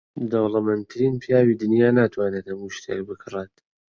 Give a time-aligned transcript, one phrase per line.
[0.31, 3.53] دەوڵەمەندترین پیاوی دنیا ناتوانێت هەموو شتێک بکڕێت.